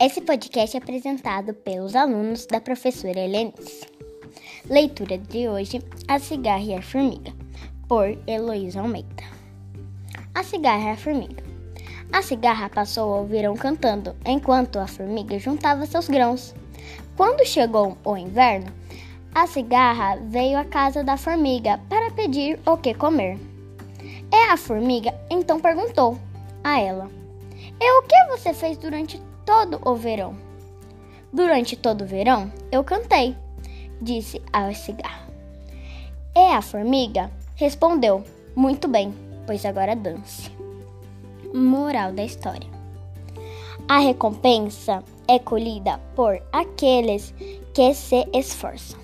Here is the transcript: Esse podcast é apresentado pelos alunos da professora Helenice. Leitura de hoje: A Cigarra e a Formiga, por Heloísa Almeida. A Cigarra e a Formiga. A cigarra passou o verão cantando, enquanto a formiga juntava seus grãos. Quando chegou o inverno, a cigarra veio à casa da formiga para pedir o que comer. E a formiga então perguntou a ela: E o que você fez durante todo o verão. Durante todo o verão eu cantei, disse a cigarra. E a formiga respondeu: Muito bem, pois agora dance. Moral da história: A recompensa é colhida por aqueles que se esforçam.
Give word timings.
Esse 0.00 0.20
podcast 0.20 0.76
é 0.76 0.80
apresentado 0.80 1.54
pelos 1.54 1.94
alunos 1.94 2.46
da 2.46 2.60
professora 2.60 3.20
Helenice. 3.20 3.86
Leitura 4.68 5.16
de 5.16 5.48
hoje: 5.48 5.80
A 6.08 6.18
Cigarra 6.18 6.64
e 6.64 6.74
a 6.74 6.82
Formiga, 6.82 7.32
por 7.86 8.18
Heloísa 8.26 8.80
Almeida. 8.80 9.22
A 10.34 10.42
Cigarra 10.42 10.88
e 10.88 10.90
a 10.90 10.96
Formiga. 10.96 11.44
A 12.12 12.22
cigarra 12.22 12.68
passou 12.68 13.22
o 13.22 13.26
verão 13.26 13.54
cantando, 13.54 14.16
enquanto 14.26 14.80
a 14.80 14.86
formiga 14.86 15.38
juntava 15.38 15.86
seus 15.86 16.08
grãos. 16.08 16.54
Quando 17.16 17.46
chegou 17.46 17.96
o 18.04 18.16
inverno, 18.16 18.72
a 19.32 19.46
cigarra 19.46 20.16
veio 20.16 20.58
à 20.58 20.64
casa 20.64 21.04
da 21.04 21.16
formiga 21.16 21.80
para 21.88 22.10
pedir 22.10 22.58
o 22.66 22.76
que 22.76 22.94
comer. 22.94 23.38
E 24.32 24.50
a 24.50 24.56
formiga 24.56 25.14
então 25.30 25.60
perguntou 25.60 26.18
a 26.64 26.80
ela: 26.80 27.08
E 27.80 27.98
o 27.98 28.02
que 28.02 28.24
você 28.30 28.52
fez 28.52 28.76
durante 28.76 29.20
todo 29.44 29.80
o 29.84 29.94
verão. 29.94 30.36
Durante 31.32 31.76
todo 31.76 32.02
o 32.02 32.06
verão 32.06 32.52
eu 32.70 32.82
cantei, 32.84 33.36
disse 34.00 34.40
a 34.52 34.72
cigarra. 34.72 35.28
E 36.34 36.52
a 36.52 36.62
formiga 36.62 37.30
respondeu: 37.56 38.24
Muito 38.56 38.88
bem, 38.88 39.14
pois 39.46 39.64
agora 39.64 39.94
dance. 39.94 40.50
Moral 41.52 42.12
da 42.12 42.24
história: 42.24 42.68
A 43.88 43.98
recompensa 43.98 45.02
é 45.28 45.38
colhida 45.38 46.00
por 46.16 46.40
aqueles 46.52 47.34
que 47.72 47.94
se 47.94 48.26
esforçam. 48.32 49.03